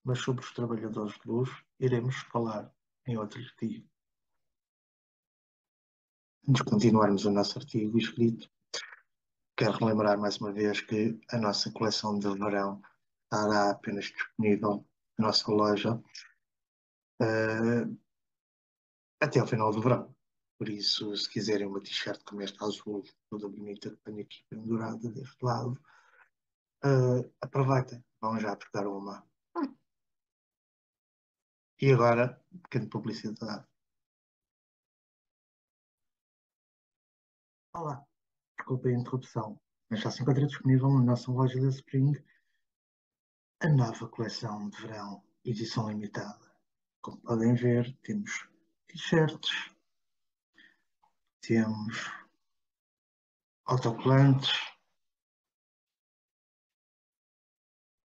Mas 0.04 0.20
sobre 0.20 0.44
os 0.44 0.52
trabalhadores 0.54 1.14
de 1.20 1.28
luz 1.28 1.50
iremos 1.80 2.16
falar 2.32 2.74
em 3.06 3.18
outro 3.18 3.40
artigo. 3.42 3.88
Antes 6.48 6.64
de 6.64 6.72
continuarmos 6.72 7.26
o 7.26 7.32
nosso 7.32 7.60
artigo 7.60 7.98
escrito, 7.98 8.50
quero 9.56 9.78
relembrar 9.78 10.18
mais 10.18 10.38
uma 10.38 10.52
vez 10.52 10.82
que 10.82 11.20
a 11.30 11.38
nossa 11.38 11.72
coleção 11.72 12.18
de 12.18 12.28
verão 12.30 12.82
estará 13.24 13.72
apenas 13.72 14.06
disponível 14.06 14.88
na 15.18 15.28
nossa 15.28 15.52
loja 15.52 16.02
uh, 17.22 18.00
até 19.20 19.40
ao 19.40 19.48
final 19.48 19.72
do 19.72 19.82
verão. 19.82 20.16
Por 20.62 20.70
isso, 20.70 21.18
se 21.18 21.28
quiserem 21.28 21.66
uma 21.66 21.82
t-shirt 21.82 22.24
como 22.24 22.44
esta 22.44 22.64
azul, 22.64 23.04
toda 23.32 23.50
bonita, 23.50 23.90
que 23.90 23.98
tenho 24.04 24.22
aqui 24.22 24.46
pendurada 24.48 25.10
deste 25.10 25.44
lado, 25.44 25.72
uh, 26.86 27.34
aproveitem, 27.42 28.06
vão 28.22 28.40
já 28.40 28.56
trocar 28.56 28.86
uma. 28.86 29.28
E 31.82 31.92
agora, 31.92 32.40
pequena 32.62 32.88
publicidade. 32.88 33.68
Olá, 37.74 38.06
desculpe 38.56 38.90
a 38.90 39.00
interrupção, 39.00 39.60
mas 39.90 40.02
já 40.02 40.12
se 40.12 40.22
encontra 40.22 40.46
disponível 40.46 40.92
na 40.92 41.02
nossa 41.02 41.32
loja 41.32 41.60
da 41.60 41.70
Spring 41.70 42.14
a 43.62 43.68
nova 43.68 44.08
coleção 44.10 44.70
de 44.70 44.80
verão, 44.80 45.24
edição 45.44 45.90
limitada. 45.90 46.56
Como 47.02 47.20
podem 47.22 47.56
ver, 47.56 47.98
temos 48.04 48.48
t-shirts, 48.86 49.72
temos 51.42 51.98
autocolantes, 53.66 54.52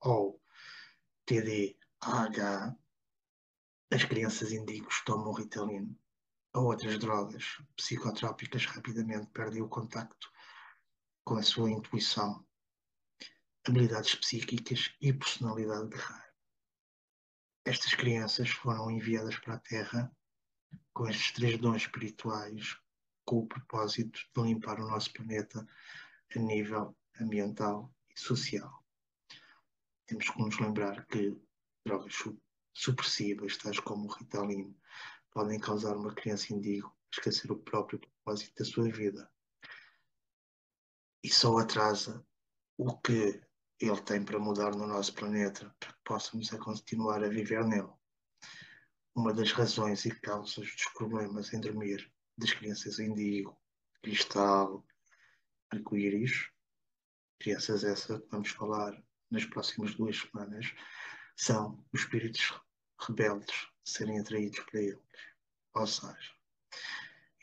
ou 0.00 0.42
TDAH, 1.26 2.76
as 3.92 4.04
crianças 4.04 4.50
indígenas 4.50 5.00
tomam 5.04 5.32
ritalina 5.32 5.96
ou 6.54 6.66
outras 6.66 6.98
drogas 6.98 7.58
psicotrópicas 7.76 8.64
rapidamente 8.66 9.26
perdem 9.28 9.62
o 9.62 9.68
contacto 9.68 10.30
com 11.24 11.36
a 11.36 11.42
sua 11.42 11.70
intuição, 11.70 12.46
habilidades 13.66 14.14
psíquicas 14.14 14.94
e 15.00 15.12
personalidade 15.12 15.88
guerreira. 15.88 16.34
Estas 17.64 17.94
crianças 17.94 18.48
foram 18.48 18.90
enviadas 18.90 19.36
para 19.38 19.54
a 19.54 19.60
Terra 19.60 20.10
com 20.94 21.06
estes 21.06 21.32
três 21.32 21.58
dons 21.58 21.82
espirituais 21.82 22.78
com 23.26 23.40
o 23.40 23.46
propósito 23.46 24.18
de 24.34 24.42
limpar 24.42 24.80
o 24.80 24.88
nosso 24.88 25.12
planeta 25.12 25.66
a 26.34 26.38
nível 26.38 26.96
ambiental 27.20 27.94
e 28.08 28.18
social. 28.18 28.82
Temos 30.06 30.30
que 30.30 30.40
nos 30.40 30.58
lembrar 30.58 31.04
que 31.06 31.36
drogas 31.84 32.14
supressivas, 32.72 33.58
tais 33.58 33.78
como 33.80 34.06
o 34.08 34.12
Ritalin, 34.12 34.74
podem 35.32 35.58
causar 35.58 35.96
uma 35.96 36.14
criança 36.14 36.52
indígena 36.52 36.92
esquecer 37.12 37.50
o 37.50 37.58
próprio 37.58 37.98
propósito 37.98 38.54
da 38.58 38.64
sua 38.64 38.90
vida. 38.90 39.30
E 41.22 41.30
só 41.30 41.58
atrasa 41.58 42.24
o 42.76 42.96
que 42.98 43.40
ele 43.80 44.02
tem 44.02 44.24
para 44.24 44.38
mudar 44.38 44.74
no 44.74 44.86
nosso 44.86 45.14
planeta 45.14 45.74
para 45.80 45.92
que 45.92 45.98
possamos 46.04 46.52
a 46.52 46.58
continuar 46.58 47.22
a 47.24 47.28
viver 47.28 47.64
nele. 47.64 47.92
Uma 49.14 49.32
das 49.32 49.52
razões 49.52 50.04
e 50.04 50.10
causas 50.20 50.54
dos 50.56 50.92
problemas 50.94 51.52
em 51.52 51.60
dormir 51.60 52.12
das 52.36 52.52
crianças 52.52 52.98
indígena, 52.98 53.56
cristal, 54.02 54.86
arco-íris, 55.70 56.50
crianças 57.40 57.84
essa 57.84 58.20
que 58.20 58.28
vamos 58.30 58.50
falar 58.50 59.02
nas 59.30 59.44
próximas 59.44 59.94
duas 59.94 60.18
semanas, 60.18 60.72
são 61.36 61.84
os 61.92 62.00
espíritos 62.00 62.60
rebeldes 63.00 63.68
serem 63.92 64.20
atraídos 64.20 64.60
para 64.60 64.80
eles. 64.80 65.02
Ou 65.74 65.86
seja, 65.86 66.32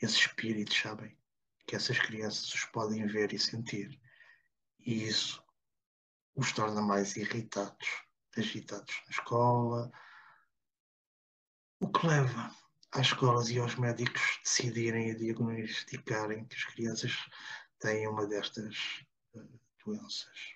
esses 0.00 0.18
espíritos 0.18 0.78
sabem 0.78 1.16
que 1.66 1.74
essas 1.74 1.98
crianças 1.98 2.52
os 2.54 2.64
podem 2.66 3.06
ver 3.06 3.32
e 3.32 3.38
sentir, 3.38 4.00
e 4.80 5.04
isso 5.04 5.42
os 6.34 6.52
torna 6.52 6.82
mais 6.82 7.16
irritados, 7.16 7.88
agitados 8.36 8.94
na 9.06 9.10
escola, 9.10 9.90
o 11.80 11.90
que 11.90 12.06
leva 12.06 12.54
às 12.92 13.06
escolas 13.06 13.50
e 13.50 13.58
aos 13.58 13.74
médicos 13.76 14.40
decidirem 14.44 15.10
e 15.10 15.14
diagnosticarem 15.14 16.44
que 16.46 16.56
as 16.56 16.64
crianças 16.64 17.12
têm 17.80 18.06
uma 18.06 18.26
destas 18.26 19.04
uh, 19.34 19.60
doenças. 19.84 20.54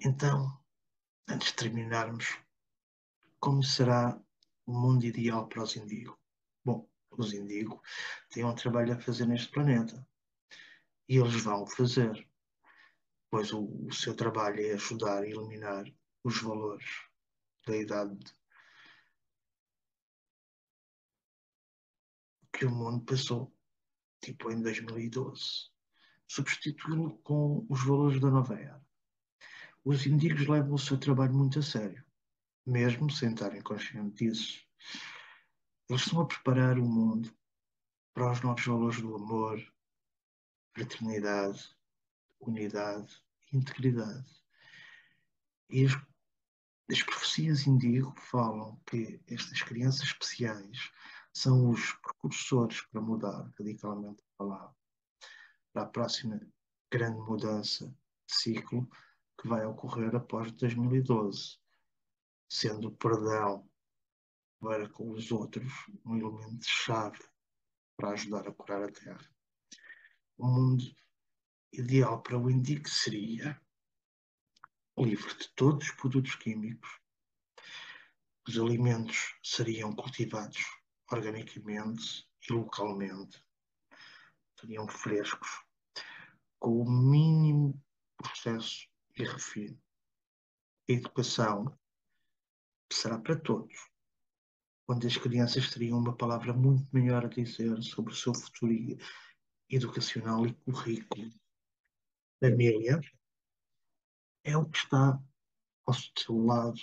Então, 0.00 0.58
antes 1.28 1.48
de 1.48 1.54
terminarmos, 1.54 2.38
como 3.40 3.62
será 3.62 4.20
o 4.66 4.72
mundo 4.72 5.04
ideal 5.04 5.48
para 5.48 5.62
os 5.62 5.76
indígenas? 5.76 6.16
Bom, 6.64 6.88
os 7.10 7.32
indígenas 7.32 7.78
têm 8.30 8.44
um 8.44 8.54
trabalho 8.54 8.94
a 8.94 9.00
fazer 9.00 9.26
neste 9.26 9.50
planeta 9.50 10.06
e 11.08 11.16
eles 11.16 11.42
vão 11.42 11.66
fazer 11.66 12.28
pois 13.30 13.52
o, 13.52 13.86
o 13.86 13.92
seu 13.92 14.14
trabalho 14.14 14.60
é 14.60 14.72
ajudar 14.72 15.22
a 15.22 15.26
eliminar 15.26 15.84
os 16.24 16.40
valores 16.40 16.86
da 17.66 17.76
idade 17.76 18.18
que 22.52 22.64
o 22.64 22.70
mundo 22.70 23.04
passou, 23.04 23.54
tipo 24.20 24.50
em 24.50 24.60
2012, 24.60 25.70
substituí-lo 26.26 27.18
com 27.18 27.64
os 27.68 27.84
valores 27.84 28.20
da 28.20 28.30
nova 28.30 28.58
era. 28.58 28.84
Os 29.84 30.04
indígenas 30.06 30.48
levam 30.48 30.74
o 30.74 30.78
seu 30.78 30.98
trabalho 30.98 31.34
muito 31.34 31.60
a 31.60 31.62
sério, 31.62 32.04
mesmo 32.68 33.10
sem 33.10 33.30
estarem 33.30 33.62
conscientes 33.62 34.14
disso. 34.14 34.66
Eles 35.88 36.02
estão 36.02 36.20
a 36.20 36.26
preparar 36.26 36.78
o 36.78 36.84
mundo 36.84 37.34
para 38.12 38.32
os 38.32 38.40
novos 38.42 38.64
valores 38.64 39.00
do 39.00 39.14
amor, 39.14 39.58
fraternidade, 40.74 41.68
unidade 42.40 43.22
integridade. 43.52 44.28
E 45.70 45.86
as, 45.86 45.92
as 46.90 47.02
profecias 47.02 47.66
indígena 47.66 48.14
falam 48.16 48.80
que 48.86 49.20
estas 49.26 49.62
crianças 49.62 50.02
especiais 50.02 50.90
são 51.32 51.70
os 51.70 51.92
precursores 52.02 52.82
para 52.90 53.00
mudar 53.00 53.50
radicalmente 53.58 54.20
a 54.20 54.38
palavra, 54.38 54.76
para 55.72 55.82
a 55.82 55.86
próxima 55.86 56.40
grande 56.90 57.20
mudança 57.20 57.86
de 58.26 58.34
ciclo 58.34 58.88
que 59.40 59.48
vai 59.48 59.64
ocorrer 59.64 60.14
após 60.14 60.50
2012, 60.52 61.58
sendo 62.48 62.88
o 62.88 62.96
perdão 62.96 63.68
para 64.60 64.88
com 64.88 65.10
os 65.10 65.30
outros 65.30 65.72
um 66.04 66.16
elemento-chave 66.16 67.22
para 67.96 68.10
ajudar 68.10 68.48
a 68.48 68.52
curar 68.52 68.82
a 68.82 68.90
Terra. 68.90 69.30
O 70.36 70.46
mundo 70.46 70.84
ideal 71.72 72.22
para 72.22 72.38
o 72.38 72.50
indico 72.50 72.88
seria 72.88 73.60
livre 75.04 75.32
de 75.36 75.48
todos 75.54 75.88
os 75.88 75.94
produtos 75.94 76.34
químicos. 76.36 76.90
Os 78.48 78.58
alimentos 78.58 79.36
seriam 79.42 79.94
cultivados 79.94 80.64
organicamente 81.10 82.28
e 82.48 82.52
localmente. 82.52 83.44
Seriam 84.58 84.88
frescos, 84.88 85.48
com 86.58 86.82
o 86.82 86.90
mínimo 86.90 87.80
processo 88.16 88.88
e 89.14 89.22
refino. 89.22 89.80
A 90.88 90.92
educação 90.92 91.77
será 92.94 93.18
para 93.18 93.38
todos. 93.38 93.74
Onde 94.88 95.06
as 95.06 95.16
crianças 95.16 95.70
teriam 95.70 95.98
uma 95.98 96.16
palavra 96.16 96.52
muito 96.52 96.88
melhor 96.92 97.26
a 97.26 97.28
dizer 97.28 97.82
sobre 97.82 98.12
o 98.12 98.16
seu 98.16 98.34
futuro 98.34 98.72
educacional 99.68 100.46
e 100.46 100.54
currículo. 100.54 101.30
Família 102.40 103.00
é 104.44 104.56
o 104.56 104.64
que 104.64 104.78
está 104.78 105.20
ao 105.84 105.94
seu 105.94 106.44
lado 106.44 106.80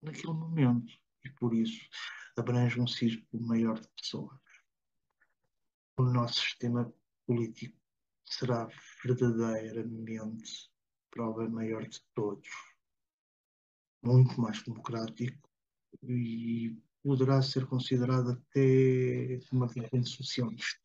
naquele 0.00 0.32
momento 0.32 0.92
e 1.24 1.30
por 1.30 1.54
isso 1.54 1.88
abrange 2.36 2.80
um 2.80 2.86
círculo 2.86 3.42
maior 3.46 3.78
de 3.78 3.88
pessoas. 3.88 4.38
O 5.96 6.02
nosso 6.02 6.40
sistema 6.40 6.92
político 7.26 7.78
será 8.24 8.68
verdadeiramente 9.04 10.70
prova 11.10 11.48
maior 11.48 11.86
de 11.86 12.00
todos, 12.14 12.48
muito 14.04 14.40
mais 14.40 14.62
democrático 14.62 15.48
e 16.02 16.76
poderá 17.02 17.40
ser 17.42 17.66
considerado 17.66 18.32
até 18.32 19.40
uma 19.52 19.66
vertente 19.66 20.10
socialista. 20.10 20.80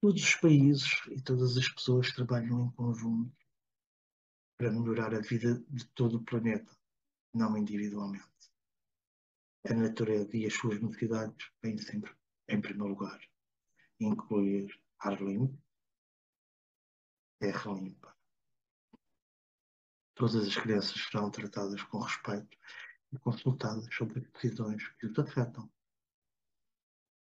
Todos 0.00 0.22
os 0.22 0.34
países 0.36 0.90
e 1.10 1.20
todas 1.20 1.56
as 1.56 1.68
pessoas 1.68 2.12
trabalham 2.12 2.66
em 2.66 2.70
conjunto 2.70 3.34
para 4.56 4.70
melhorar 4.70 5.14
a 5.14 5.20
vida 5.20 5.62
de 5.68 5.86
todo 5.88 6.18
o 6.18 6.24
planeta, 6.24 6.76
não 7.34 7.56
individualmente. 7.56 8.24
A 9.68 9.74
natureza 9.74 10.36
e 10.36 10.46
as 10.46 10.54
suas 10.54 10.80
necessidades 10.80 11.50
vêm 11.62 11.76
sempre 11.78 12.14
em 12.48 12.60
primeiro 12.60 12.88
lugar, 12.88 13.20
incluir 13.98 14.80
ar 15.00 15.20
limpo, 15.20 15.58
terra 17.40 17.72
limpa. 17.72 18.15
Todas 20.16 20.48
as 20.48 20.56
crianças 20.56 20.98
serão 21.04 21.30
tratadas 21.30 21.82
com 21.82 21.98
respeito 21.98 22.58
e 23.12 23.18
consultadas 23.18 23.86
sobre 23.94 24.20
decisões 24.20 24.88
que 24.98 25.06
os 25.06 25.18
afetam. 25.18 25.70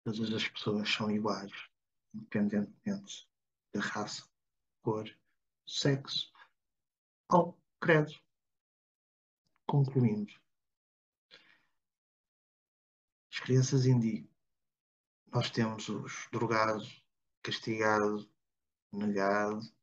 Todas 0.04 0.32
as 0.32 0.48
pessoas 0.48 0.88
são 0.88 1.10
iguais, 1.10 1.52
independentemente 2.14 3.28
da 3.74 3.80
raça, 3.82 4.26
cor, 4.80 5.06
sexo 5.66 6.32
ou 7.30 7.60
credo. 7.78 8.18
Concluindo, 9.66 10.32
as 13.30 13.38
crianças 13.40 13.84
indígenas, 13.84 14.32
nós 15.30 15.50
temos 15.50 15.86
os 15.90 16.26
drogados, 16.32 17.04
castigados, 17.42 18.26
negados, 18.90 19.76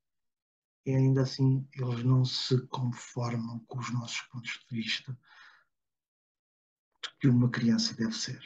e 0.86 0.94
ainda 0.94 1.24
assim 1.24 1.68
eles 1.74 2.04
não 2.04 2.24
se 2.24 2.60
conformam 2.68 3.60
com 3.66 3.80
os 3.80 3.92
nossos 3.92 4.22
pontos 4.22 4.66
de 4.70 4.76
vista 4.76 5.12
do 7.02 7.10
que 7.20 7.28
uma 7.28 7.50
criança 7.50 7.96
deve 7.96 8.14
ser. 8.14 8.42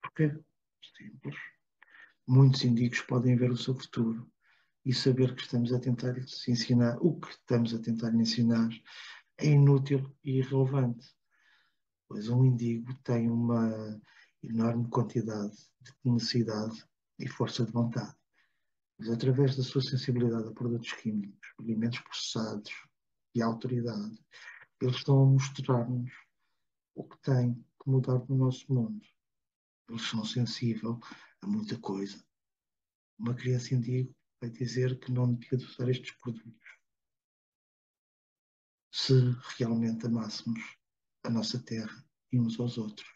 Porquê? 0.00 0.38
Simples. 0.96 1.36
Muitos 2.26 2.64
indígenas 2.64 3.02
podem 3.02 3.36
ver 3.36 3.50
o 3.50 3.56
seu 3.56 3.74
futuro 3.74 4.30
e 4.84 4.94
saber 4.94 5.34
que 5.34 5.42
estamos 5.42 5.72
a 5.72 5.78
tentar 5.78 6.16
ensinar, 6.18 6.96
o 7.00 7.20
que 7.20 7.28
estamos 7.28 7.74
a 7.74 7.78
tentar 7.78 8.14
ensinar 8.14 8.70
é 9.38 9.46
inútil 9.46 10.16
e 10.24 10.38
irrelevante, 10.38 11.06
pois 12.08 12.28
um 12.28 12.44
indigo 12.44 12.94
tem 13.02 13.28
uma 13.28 14.00
enorme 14.42 14.88
quantidade 14.88 15.54
de 15.80 15.92
tenacidade 16.02 16.84
e 17.18 17.28
força 17.28 17.64
de 17.64 17.72
vontade 17.72 18.15
através 19.12 19.56
da 19.56 19.62
sua 19.62 19.82
sensibilidade 19.82 20.48
a 20.48 20.52
produtos 20.52 20.92
químicos, 20.94 21.52
alimentos 21.58 22.00
processados 22.00 22.72
e 23.34 23.42
autoridade, 23.42 24.18
eles 24.80 24.96
estão 24.96 25.22
a 25.22 25.26
mostrar-nos 25.26 26.10
o 26.94 27.04
que 27.04 27.18
tem 27.18 27.54
que 27.54 27.90
mudar 27.90 28.18
no 28.28 28.36
nosso 28.36 28.72
mundo. 28.72 29.06
Eles 29.88 30.02
são 30.02 30.24
sensíveis 30.24 30.98
a 31.42 31.46
muita 31.46 31.78
coisa. 31.78 32.24
Uma 33.18 33.34
criança 33.34 33.74
indigo 33.74 34.14
vai 34.40 34.50
dizer 34.50 34.98
que 34.98 35.12
não 35.12 35.34
devia 35.34 35.58
usar 35.58 35.88
estes 35.88 36.12
produtos. 36.12 36.78
Se 38.90 39.12
realmente 39.58 40.06
amássemos 40.06 40.60
a 41.22 41.30
nossa 41.30 41.62
terra 41.62 42.04
e 42.32 42.40
uns 42.40 42.58
aos 42.58 42.78
outros. 42.78 43.08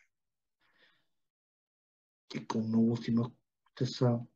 E 2.34 2.40
com 2.40 2.60
uma 2.60 2.78
última 2.78 3.32
cotação, 3.64 4.28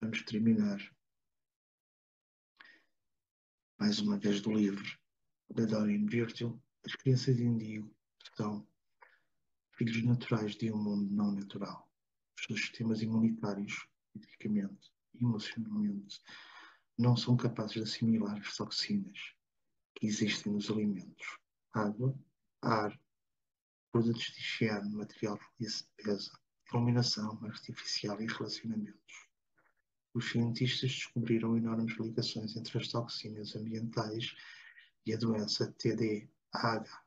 Vamos 0.00 0.22
terminar 0.22 0.78
mais 3.76 3.98
uma 3.98 4.16
vez 4.16 4.40
do 4.40 4.52
livro 4.52 4.96
da 5.50 5.64
Doreen 5.64 6.06
Virgil. 6.06 6.62
As 6.86 6.94
crianças 6.94 7.36
de 7.36 7.42
Indigo 7.42 7.92
são 8.36 8.64
filhos 9.72 10.04
naturais 10.04 10.54
de 10.54 10.70
um 10.70 10.80
mundo 10.80 11.12
não 11.12 11.32
natural. 11.32 11.90
Os 12.38 12.44
seus 12.44 12.60
sistemas 12.60 13.02
imunitários, 13.02 13.88
fisicamente 14.12 14.92
e 15.14 15.24
emocionalmente, 15.24 16.22
não 16.96 17.16
são 17.16 17.36
capazes 17.36 17.72
de 17.72 17.82
assimilar 17.82 18.38
as 18.38 18.56
toxinas 18.56 19.34
que 19.96 20.06
existem 20.06 20.52
nos 20.52 20.70
alimentos, 20.70 21.40
água, 21.72 22.16
ar, 22.62 22.96
produtos 23.90 24.26
de 24.26 24.38
higiene, 24.38 24.94
material 24.94 25.36
de 25.58 25.66
limpeza, 25.66 26.30
iluminação 26.70 27.44
artificial 27.44 28.22
e 28.22 28.26
relacionamentos 28.26 29.27
os 30.18 30.30
cientistas 30.30 30.90
descobriram 30.90 31.56
enormes 31.56 31.96
ligações 31.96 32.56
entre 32.56 32.76
as 32.76 32.88
toxinas 32.88 33.54
ambientais 33.54 34.34
e 35.06 35.14
a 35.14 35.16
doença 35.16 35.72
TDAH. 35.72 37.04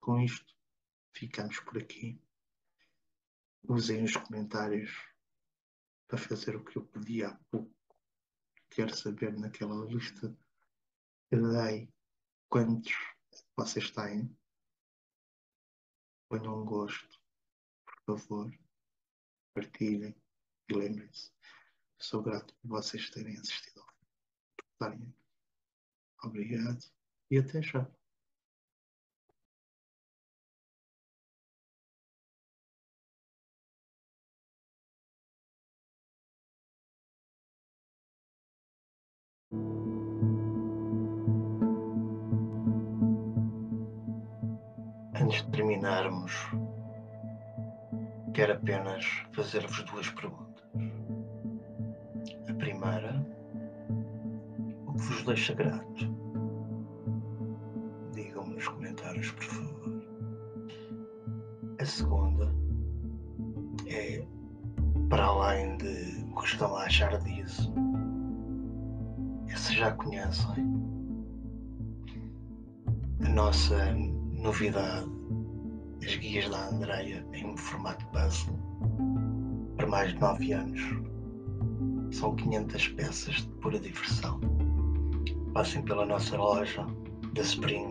Com 0.00 0.20
isto, 0.20 0.52
ficamos 1.12 1.60
por 1.60 1.78
aqui. 1.78 2.20
Usem 3.62 4.02
os 4.02 4.16
comentários 4.16 4.90
para 6.08 6.18
fazer 6.18 6.56
o 6.56 6.64
que 6.64 6.76
eu 6.76 6.84
pedi 6.84 7.22
há 7.22 7.32
pouco. 7.48 7.72
Quero 8.70 8.94
saber 8.94 9.32
naquela 9.38 9.86
lista 9.86 10.36
que 11.30 11.36
dei 11.36 11.88
quantos 12.48 12.92
vocês 13.56 13.92
têm. 13.92 14.36
Ponham 16.28 16.60
um 16.60 16.64
gosto, 16.64 17.20
por 17.86 18.18
favor. 18.18 18.52
Partilhem 19.54 20.16
e 20.68 20.74
lembrem-se. 20.74 21.32
Sou 22.04 22.22
grato 22.22 22.54
por 22.56 22.68
vocês 22.68 23.08
terem 23.08 23.34
assistido 23.38 23.82
ao. 24.78 24.94
Obrigado 26.22 26.84
e 27.30 27.38
até 27.38 27.62
já. 27.62 27.90
Antes 45.14 45.42
de 45.42 45.50
terminarmos, 45.52 46.32
quero 48.34 48.52
apenas 48.52 49.06
fazer-vos 49.32 49.82
duas 49.84 50.10
perguntas. 50.10 50.53
Primeira, 52.64 53.14
o 54.86 54.92
que 54.94 55.02
vos 55.02 55.22
deixa 55.24 55.52
grato? 55.52 56.10
Digam-me 58.14 58.54
nos 58.54 58.66
comentários, 58.66 59.30
por 59.32 59.44
favor. 59.44 60.02
A 61.78 61.84
segunda 61.84 62.50
é, 63.86 64.24
para 65.10 65.26
além 65.26 65.76
de 65.76 66.24
o 66.32 66.36
que 66.36 66.46
estão 66.46 66.74
a 66.74 66.84
achar 66.84 67.18
disso, 67.18 67.70
é 69.48 69.56
se 69.56 69.74
já 69.74 69.92
conhecem 69.92 70.64
a 73.26 73.28
nossa 73.28 73.92
novidade, 74.32 75.10
as 76.02 76.16
guias 76.16 76.48
da 76.48 76.70
Andreia 76.70 77.26
em 77.34 77.54
formato 77.58 78.06
puzzle, 78.06 78.58
para 79.76 79.86
mais 79.86 80.14
de 80.14 80.18
9 80.18 80.52
anos 80.54 81.13
são 82.14 82.34
500 82.36 82.88
peças 82.88 83.34
de 83.34 83.48
pura 83.60 83.78
diversão. 83.78 84.40
Passem 85.52 85.82
pela 85.82 86.06
nossa 86.06 86.36
loja 86.36 86.86
da 87.32 87.42
Spring 87.42 87.90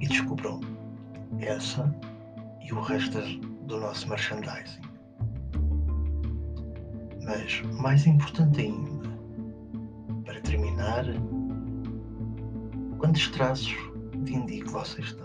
e 0.00 0.08
descubram 0.08 0.60
essa 1.38 1.94
e 2.60 2.72
o 2.72 2.80
resto 2.80 3.18
do 3.66 3.78
nosso 3.78 4.08
merchandising. 4.08 4.82
Mas, 7.24 7.62
mais 7.80 8.04
importante 8.06 8.62
ainda, 8.62 9.08
para 10.24 10.40
terminar, 10.40 11.04
quantos 12.98 13.28
traços 13.28 13.76
de 14.24 14.34
indigo 14.34 14.70
vocês 14.70 15.12
têm? 15.12 15.22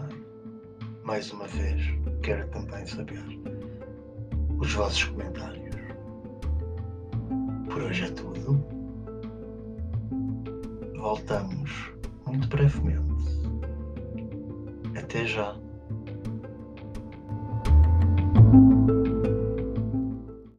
Mais 1.03 1.31
uma 1.31 1.47
vez, 1.47 1.81
quero 2.21 2.47
também 2.49 2.85
saber 2.85 3.23
os 4.59 4.73
vossos 4.73 5.05
comentários. 5.05 5.56
Por 7.77 7.85
hoje 7.85 8.05
é 8.05 8.09
tudo. 8.09 8.65
Voltamos 10.95 11.91
muito 12.25 12.47
brevemente. 12.47 13.23
Até 14.97 15.27
já. 15.27 15.55